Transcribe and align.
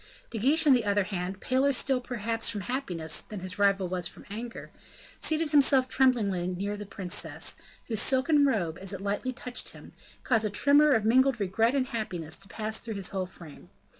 De 0.31 0.39
Guiche, 0.39 0.65
on 0.65 0.73
the 0.73 0.83
other 0.83 1.03
hand, 1.03 1.39
paler 1.39 1.71
still 1.71 2.01
perhaps 2.01 2.49
from 2.49 2.61
happiness, 2.61 3.21
than 3.21 3.41
his 3.41 3.59
rival 3.59 3.87
was 3.87 4.07
from 4.07 4.25
anger, 4.31 4.71
seated 5.19 5.51
himself 5.51 5.87
tremblingly 5.87 6.47
next 6.47 6.59
to 6.63 6.75
the 6.75 6.87
princess, 6.87 7.55
whose 7.85 7.99
silken 8.01 8.43
robe, 8.43 8.79
as 8.81 8.93
it 8.93 9.01
lightly 9.01 9.31
touched 9.31 9.73
him, 9.73 9.93
caused 10.23 10.43
a 10.43 10.49
tremor 10.49 10.89
of 10.93 11.05
mingled 11.05 11.39
regret 11.39 11.75
and 11.75 11.89
happiness 11.89 12.35
to 12.39 12.47
pass 12.47 12.79
through 12.79 12.95
his 12.95 13.09
whole 13.09 13.27
frame. 13.27 13.69